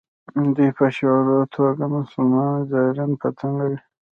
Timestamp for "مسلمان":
1.95-2.53